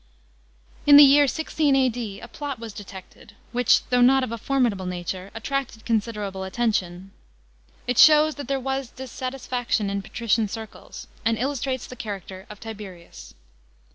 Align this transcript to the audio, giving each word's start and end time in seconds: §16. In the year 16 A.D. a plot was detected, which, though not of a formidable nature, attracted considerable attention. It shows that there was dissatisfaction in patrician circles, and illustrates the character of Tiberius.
§16. 0.85 0.91
In 0.91 0.97
the 0.97 1.03
year 1.03 1.27
16 1.27 1.75
A.D. 1.75 2.19
a 2.21 2.27
plot 2.27 2.57
was 2.57 2.73
detected, 2.73 3.35
which, 3.51 3.87
though 3.89 4.01
not 4.01 4.23
of 4.23 4.31
a 4.31 4.37
formidable 4.39 4.87
nature, 4.87 5.29
attracted 5.35 5.85
considerable 5.85 6.43
attention. 6.43 7.11
It 7.85 7.99
shows 7.99 8.33
that 8.33 8.47
there 8.47 8.59
was 8.59 8.89
dissatisfaction 8.89 9.91
in 9.91 10.01
patrician 10.01 10.47
circles, 10.47 11.05
and 11.23 11.37
illustrates 11.37 11.85
the 11.85 11.95
character 11.95 12.47
of 12.49 12.59
Tiberius. 12.59 13.35